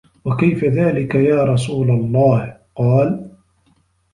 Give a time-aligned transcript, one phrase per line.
[0.25, 3.29] وَكَيْفَ ذَلِكَ يَا رَسُولَ اللَّهِ؟ قَالَ